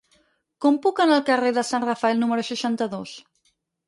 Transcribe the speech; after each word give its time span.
Com 0.63 0.77
puc 0.85 1.01
anar 1.03 1.17
al 1.19 1.25
carrer 1.27 1.51
de 1.57 1.63
Sant 1.67 1.85
Rafael 1.89 2.17
número 2.21 2.47
seixanta-dos? 2.47 3.13